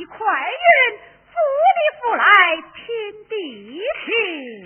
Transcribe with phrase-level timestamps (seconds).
[0.00, 1.34] 一快云，扶
[1.76, 2.24] 里福来
[2.72, 2.80] 天
[3.28, 3.34] 地
[4.06, 4.64] 平。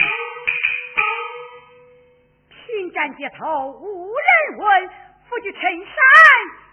[2.50, 4.88] 平战街头无人问，
[5.28, 5.92] 夫君陈山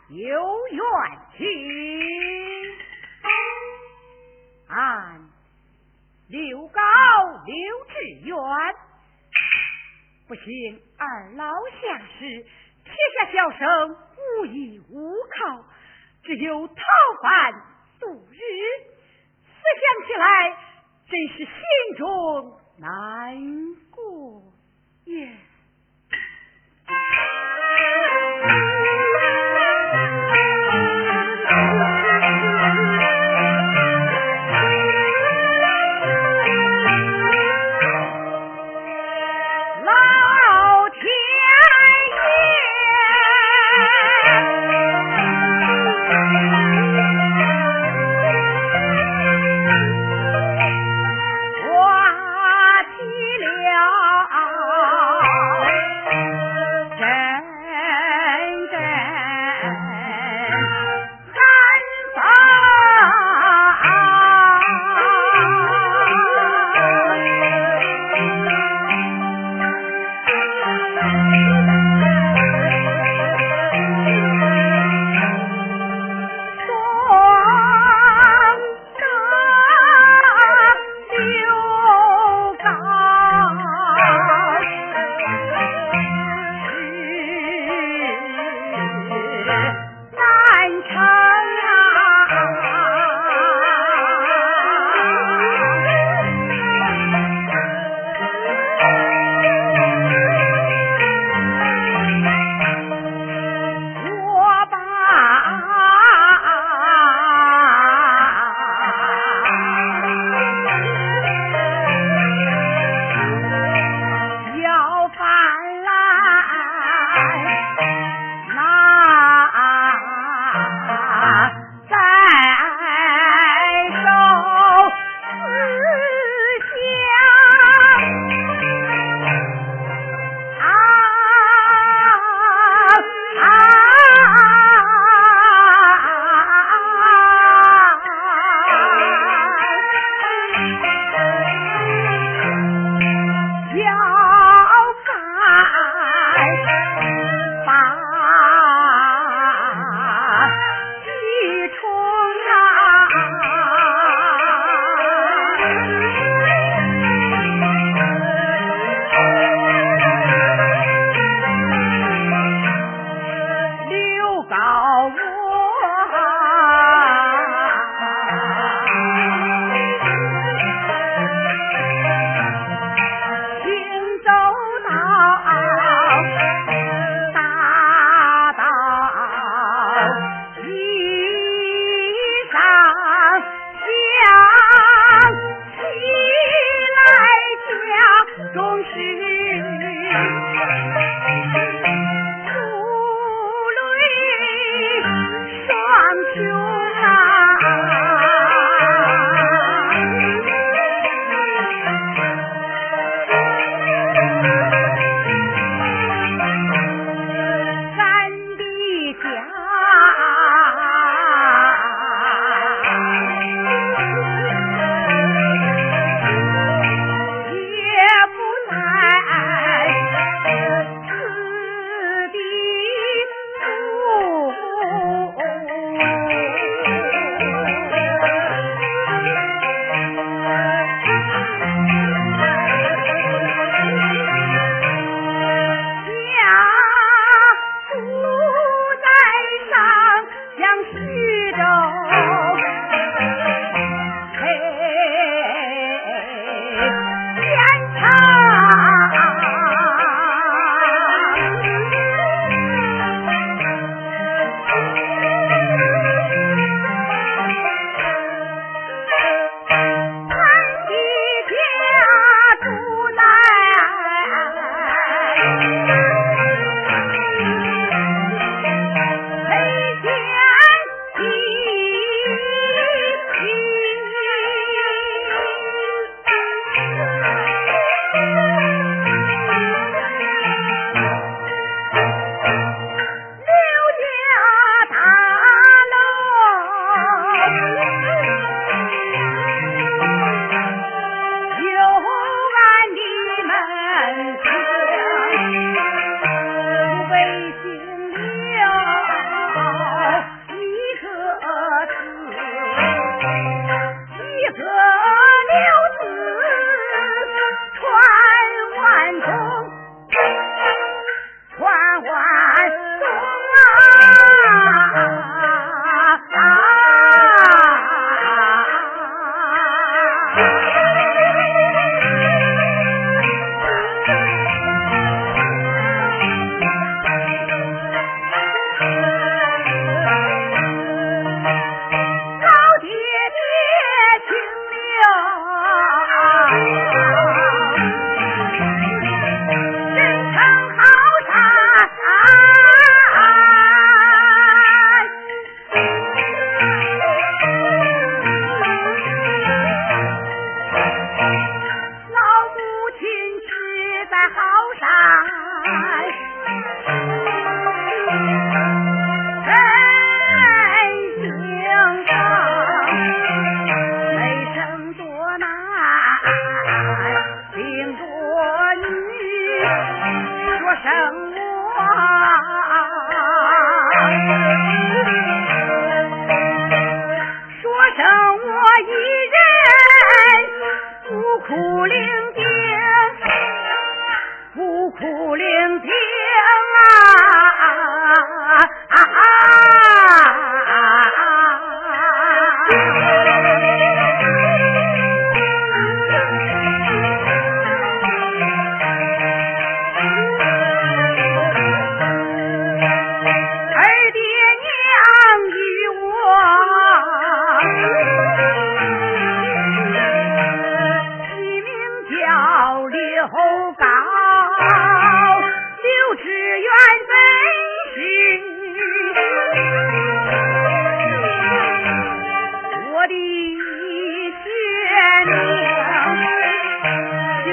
[0.09, 0.83] 有远
[1.35, 1.41] 情。
[4.69, 5.21] 俺
[6.29, 6.81] 刘高
[7.47, 7.55] 刘
[7.85, 7.93] 志
[8.27, 8.37] 远，
[10.27, 12.45] 不幸二老下世，
[12.85, 13.97] 天下小生
[14.37, 15.65] 无依无靠，
[16.21, 16.75] 只有逃
[17.23, 17.70] 犯。
[20.01, 20.57] 起来，
[21.09, 23.70] 真是心中难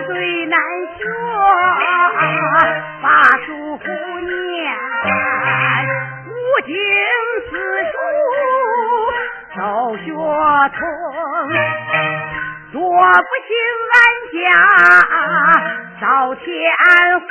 [0.08, 0.58] 最难
[0.96, 1.04] 学，
[3.02, 3.06] 把
[3.44, 3.46] 书
[3.76, 3.84] 福
[4.20, 4.26] 念，
[6.26, 6.32] 无
[6.64, 6.72] 经
[7.50, 7.52] 四
[7.92, 7.92] 书
[9.54, 9.60] 少
[9.98, 10.06] 学
[10.78, 10.80] 通，
[12.72, 13.50] 做不清
[13.92, 13.96] 俺
[14.32, 14.36] 家
[16.00, 16.02] 少
[16.36, 16.46] 天
[17.20, 17.28] 荒。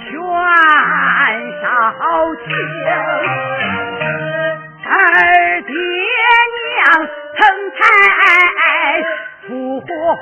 [0.05, 0.13] 全
[1.61, 2.47] 烧清
[4.85, 4.91] 二
[5.63, 5.73] 爹
[6.65, 6.77] 娘
[7.37, 7.39] 成
[7.77, 7.79] 才
[9.47, 10.17] 不活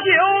[0.00, 0.39] 酒。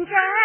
[0.00, 0.39] Danger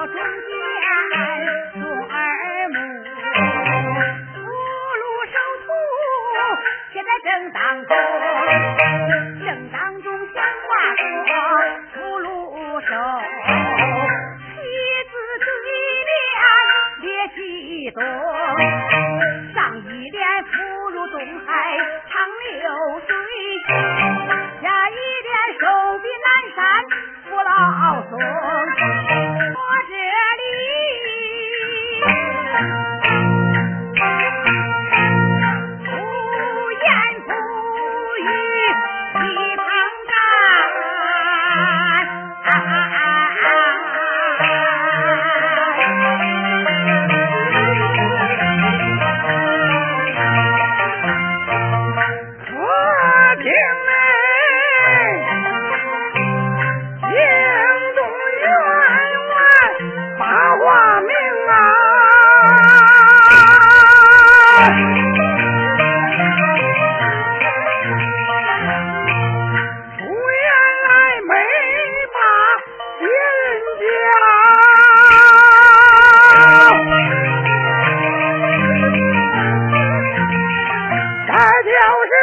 [0.00, 0.20] 我中间
[1.82, 2.78] 做耳目
[4.32, 5.68] 福路寿徒
[6.92, 8.37] 现在正当中。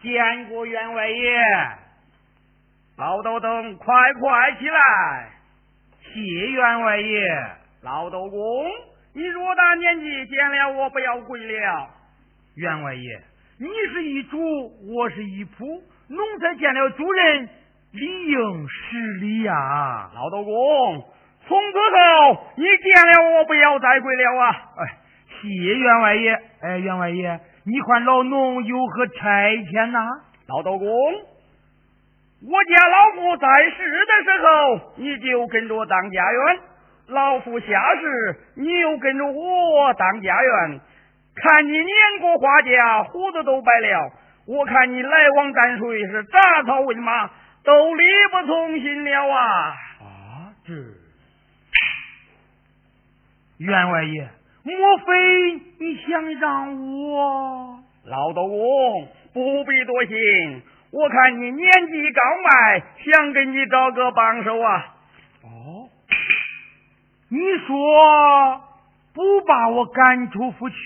[0.00, 1.42] 见过员外爷。
[2.96, 5.30] 老道等，快快起来！
[6.02, 7.28] 谢员外爷。
[7.82, 8.64] 老道公，
[9.14, 11.88] 你偌大年纪，见了我不要跪了。
[12.56, 13.20] 员外爷，
[13.60, 14.38] 你是一主，
[14.96, 17.48] 我是一仆，奴才见了主人，
[17.92, 20.10] 理应施礼呀。
[20.14, 20.98] 老道公，
[21.46, 24.50] 从此后你见了我不要再跪了啊！
[24.78, 24.98] 哎，
[25.40, 26.34] 谢员外爷。
[26.62, 29.12] 哎，员外爷，你看老农有何差
[29.68, 30.00] 遣呐？
[30.46, 33.76] 老道公，我家老夫在世
[34.06, 36.60] 的时候，你就跟着当家园；
[37.08, 40.80] 老夫下世，你又跟着我当家园。
[41.34, 41.86] 看你年
[42.22, 44.12] 过花甲，胡子都白了，
[44.46, 47.28] 我看你来往淡水是杂草喂马，
[47.64, 48.02] 都力
[48.32, 49.74] 不从心了啊！
[50.00, 50.72] 啊，这
[53.58, 54.26] 员外爷，
[54.64, 57.78] 莫非你想让我？
[58.04, 64.94] 老道公不必多心，我看你年纪高迈，想给你找个帮手啊。
[65.44, 65.88] 哦，
[67.30, 68.60] 你说
[69.14, 70.76] 不把我赶出府去？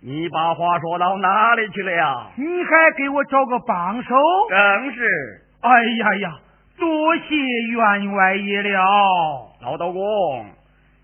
[0.00, 2.30] 你把话说到哪里去了呀？
[2.36, 4.14] 你还给我找个帮手？
[4.48, 5.06] 正是。
[5.60, 6.38] 哎呀呀，
[6.78, 7.34] 多谢
[7.72, 8.78] 员外爷了。
[9.62, 10.46] 老道公，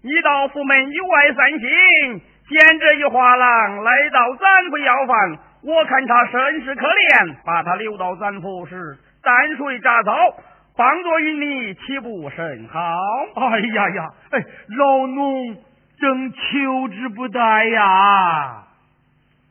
[0.04, 2.22] 你到府门以外散心。
[2.46, 10.14] 见这一花郎来到咱府要饭，我看他身世可怜，把他留到咱府是担水杂草，
[10.76, 12.78] 帮助于你，岂不甚好？
[13.34, 14.44] 哎呀呀，哎，
[14.76, 15.54] 老奴
[15.98, 17.40] 正求之不得
[17.70, 18.64] 呀！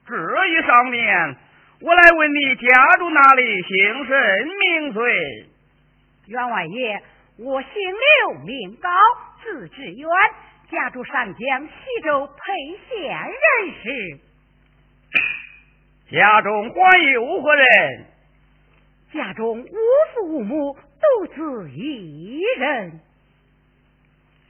[0.05, 1.35] 这一上面，
[1.81, 5.47] 我来问你家住哪里，姓甚名谁？
[6.27, 7.01] 员外爷，
[7.39, 7.71] 我姓
[8.29, 8.89] 刘，名高，
[9.43, 10.09] 字志远。
[10.71, 11.71] 家住上江西
[12.03, 12.33] 州沛
[12.89, 13.37] 县人
[13.83, 14.19] 士，
[16.09, 18.05] 家中还有何人？
[19.13, 19.65] 家中无
[20.15, 23.01] 父无母，独自一人。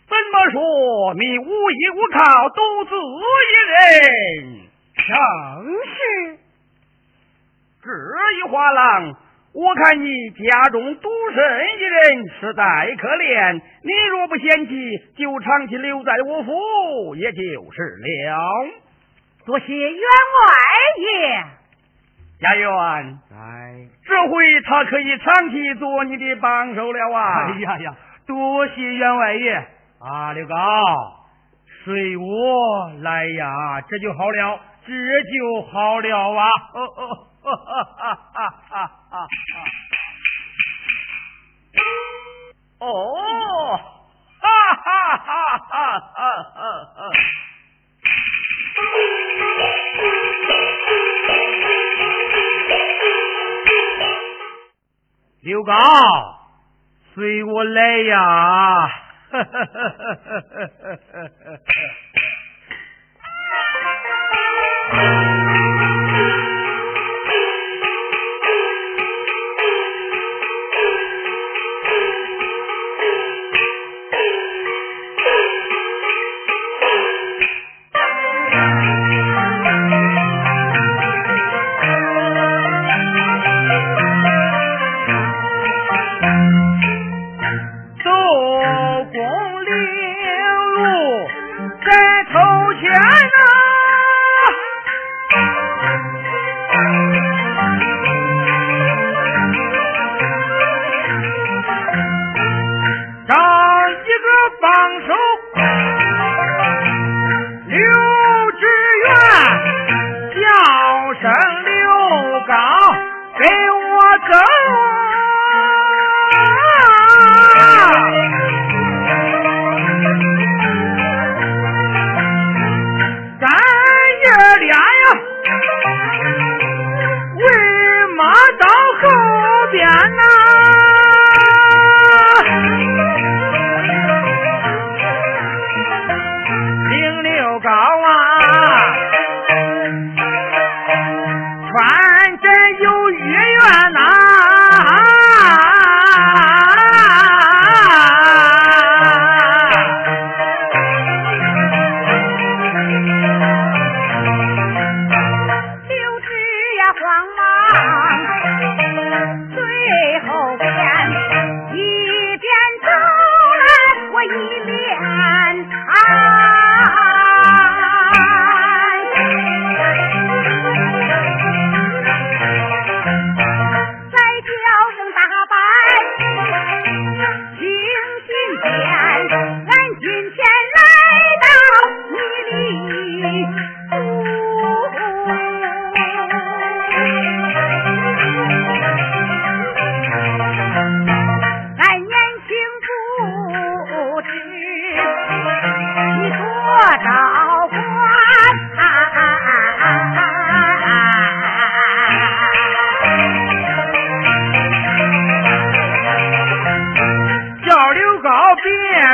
[0.08, 4.70] 怎么说你无依无靠，独自一人？
[4.96, 5.06] 正
[5.84, 6.38] 是。
[7.82, 7.90] 这
[8.38, 9.18] 一画廊。
[9.54, 11.44] 我看你家中独身
[11.78, 12.63] 一人，实在
[12.98, 13.62] 可怜。
[13.84, 18.38] 你若不嫌弃，就长期留在我府，也就是了。
[19.46, 20.50] 多谢员外
[20.98, 21.44] 爷。
[22.39, 22.70] 家园，
[23.32, 27.52] 哎，这回他可以长期做你的帮手了啊！
[27.54, 29.54] 哎呀呀，多谢员外爷
[30.00, 30.34] 啊！
[30.34, 30.56] 刘高，
[31.86, 36.50] 随我来呀，这就好了，这就好了啊！
[36.74, 37.28] 哦哦。
[37.44, 38.88] 哈哈哈哈哈！
[39.12, 39.28] 哈
[42.80, 42.86] 哦，
[44.40, 46.22] 哈哈哈哈
[46.96, 47.00] 哈！
[55.42, 55.74] 刘高，
[57.14, 58.88] 随我来呀！
[59.32, 60.16] 哈哈哈哈
[64.92, 65.62] 哈！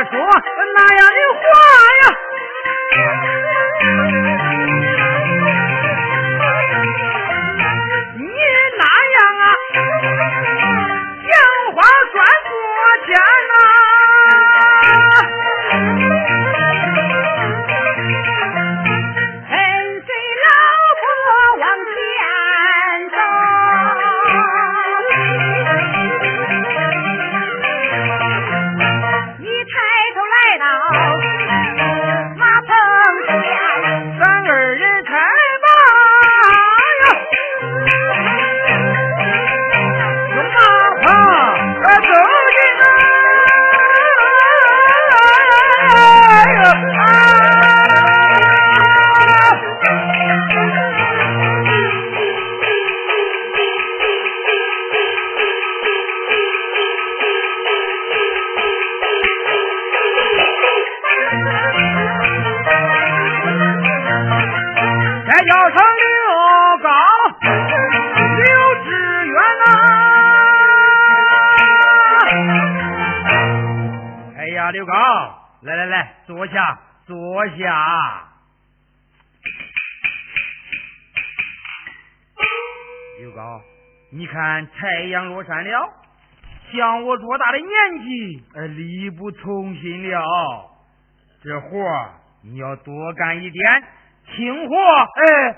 [0.06, 0.20] 说
[0.76, 1.42] 那样的话
[2.00, 2.04] 呀。
[86.72, 87.68] 像我多大的年
[88.04, 88.44] 纪，
[88.76, 90.22] 力不从心了。
[91.44, 91.70] 这活
[92.44, 93.84] 你要多干一点，
[94.36, 95.56] 轻活哎，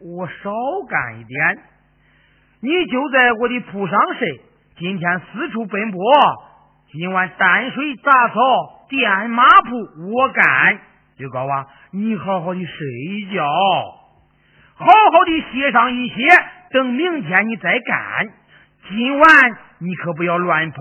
[0.00, 0.52] 我少
[0.88, 1.58] 干一点。
[2.60, 4.40] 你就在我的铺上睡，
[4.78, 6.00] 今天四处奔波，
[6.92, 8.34] 今晚担水杂草、
[8.88, 9.76] 垫马铺
[10.12, 10.80] 我干。
[11.16, 13.44] 刘高啊，你好好的睡一觉，
[14.76, 16.14] 好好的歇上一歇，
[16.70, 18.30] 等明天你再干。
[18.88, 20.78] 今晚你可不要乱跑，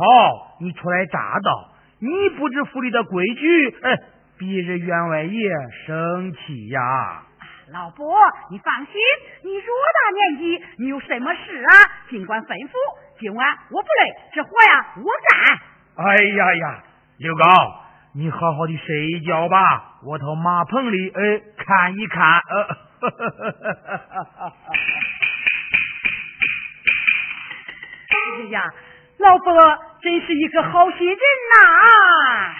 [0.60, 3.98] 你初来乍到，你不知府里的规矩，哎，
[4.38, 5.50] 逼着员外爷
[5.86, 7.24] 生气呀。
[7.72, 8.06] 老伯，
[8.50, 8.94] 你放心，
[9.44, 9.64] 你偌
[9.96, 11.72] 大年纪，你有什么事啊？
[12.10, 12.74] 尽管吩咐。
[13.20, 16.06] 今晚我不累，这活呀我干。
[16.06, 16.84] 哎呀呀，
[17.18, 17.46] 刘高，
[18.16, 19.58] 你好好的睡一觉吧，
[20.04, 22.40] 我到马棚里哎看一看。
[22.40, 22.68] 呃
[28.32, 28.64] 哎呀，
[29.18, 29.54] 老伯
[30.02, 31.18] 真是一个好心人
[31.52, 32.56] 呐！